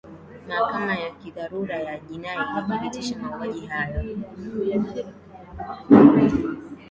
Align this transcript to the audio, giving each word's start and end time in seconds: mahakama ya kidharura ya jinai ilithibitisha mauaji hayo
mahakama 0.47 0.93
ya 0.97 1.09
kidharura 1.11 1.75
ya 1.79 1.99
jinai 1.99 2.35
ilithibitisha 2.37 3.19
mauaji 3.19 3.65
hayo 3.67 4.03